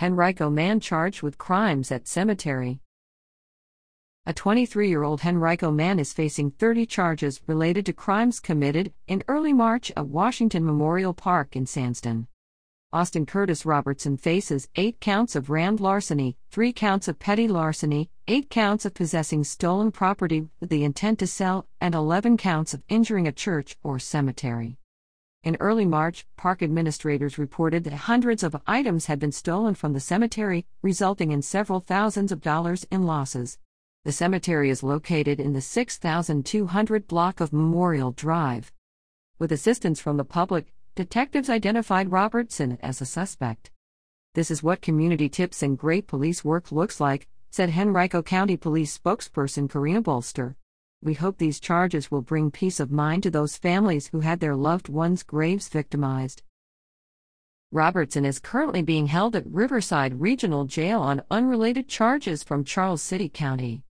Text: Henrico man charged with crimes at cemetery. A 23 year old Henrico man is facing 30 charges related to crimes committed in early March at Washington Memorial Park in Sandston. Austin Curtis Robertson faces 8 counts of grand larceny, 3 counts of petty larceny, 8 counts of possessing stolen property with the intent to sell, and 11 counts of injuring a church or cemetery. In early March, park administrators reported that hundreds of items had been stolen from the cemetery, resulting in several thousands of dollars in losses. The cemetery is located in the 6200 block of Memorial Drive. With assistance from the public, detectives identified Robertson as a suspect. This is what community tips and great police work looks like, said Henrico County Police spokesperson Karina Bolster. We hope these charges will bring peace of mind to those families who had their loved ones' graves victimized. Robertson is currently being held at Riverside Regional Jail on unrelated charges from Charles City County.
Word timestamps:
Henrico 0.00 0.48
man 0.48 0.78
charged 0.78 1.22
with 1.22 1.38
crimes 1.38 1.90
at 1.90 2.06
cemetery. 2.06 2.78
A 4.26 4.32
23 4.32 4.88
year 4.88 5.02
old 5.02 5.22
Henrico 5.22 5.72
man 5.72 5.98
is 5.98 6.12
facing 6.12 6.52
30 6.52 6.86
charges 6.86 7.40
related 7.48 7.84
to 7.86 7.92
crimes 7.92 8.38
committed 8.38 8.92
in 9.08 9.24
early 9.26 9.52
March 9.52 9.90
at 9.96 10.06
Washington 10.06 10.64
Memorial 10.64 11.14
Park 11.14 11.56
in 11.56 11.64
Sandston. 11.64 12.28
Austin 12.92 13.26
Curtis 13.26 13.66
Robertson 13.66 14.16
faces 14.16 14.68
8 14.76 15.00
counts 15.00 15.34
of 15.34 15.46
grand 15.46 15.80
larceny, 15.80 16.36
3 16.52 16.72
counts 16.72 17.08
of 17.08 17.18
petty 17.18 17.48
larceny, 17.48 18.08
8 18.28 18.48
counts 18.50 18.84
of 18.84 18.94
possessing 18.94 19.42
stolen 19.42 19.90
property 19.90 20.46
with 20.60 20.70
the 20.70 20.84
intent 20.84 21.18
to 21.18 21.26
sell, 21.26 21.66
and 21.80 21.96
11 21.96 22.36
counts 22.36 22.72
of 22.72 22.84
injuring 22.88 23.26
a 23.26 23.32
church 23.32 23.76
or 23.82 23.98
cemetery. 23.98 24.78
In 25.44 25.56
early 25.60 25.86
March, 25.86 26.26
park 26.36 26.62
administrators 26.62 27.38
reported 27.38 27.84
that 27.84 27.92
hundreds 27.92 28.42
of 28.42 28.60
items 28.66 29.06
had 29.06 29.20
been 29.20 29.30
stolen 29.30 29.74
from 29.74 29.92
the 29.92 30.00
cemetery, 30.00 30.66
resulting 30.82 31.30
in 31.30 31.42
several 31.42 31.78
thousands 31.78 32.32
of 32.32 32.40
dollars 32.40 32.84
in 32.90 33.04
losses. 33.04 33.56
The 34.04 34.10
cemetery 34.10 34.68
is 34.68 34.82
located 34.82 35.38
in 35.38 35.52
the 35.52 35.60
6200 35.60 37.06
block 37.06 37.40
of 37.40 37.52
Memorial 37.52 38.10
Drive. 38.10 38.72
With 39.38 39.52
assistance 39.52 40.00
from 40.00 40.16
the 40.16 40.24
public, 40.24 40.72
detectives 40.96 41.48
identified 41.48 42.10
Robertson 42.10 42.76
as 42.82 43.00
a 43.00 43.06
suspect. 43.06 43.70
This 44.34 44.50
is 44.50 44.64
what 44.64 44.82
community 44.82 45.28
tips 45.28 45.62
and 45.62 45.78
great 45.78 46.08
police 46.08 46.44
work 46.44 46.72
looks 46.72 47.00
like, 47.00 47.28
said 47.50 47.70
Henrico 47.78 48.22
County 48.22 48.56
Police 48.56 48.98
spokesperson 48.98 49.70
Karina 49.70 50.02
Bolster. 50.02 50.56
We 51.00 51.14
hope 51.14 51.38
these 51.38 51.60
charges 51.60 52.10
will 52.10 52.22
bring 52.22 52.50
peace 52.50 52.80
of 52.80 52.90
mind 52.90 53.22
to 53.22 53.30
those 53.30 53.56
families 53.56 54.08
who 54.08 54.20
had 54.20 54.40
their 54.40 54.56
loved 54.56 54.88
ones' 54.88 55.22
graves 55.22 55.68
victimized. 55.68 56.42
Robertson 57.70 58.24
is 58.24 58.40
currently 58.40 58.82
being 58.82 59.06
held 59.06 59.36
at 59.36 59.46
Riverside 59.46 60.20
Regional 60.20 60.64
Jail 60.64 61.00
on 61.00 61.22
unrelated 61.30 61.86
charges 61.86 62.42
from 62.42 62.64
Charles 62.64 63.00
City 63.02 63.28
County. 63.28 63.82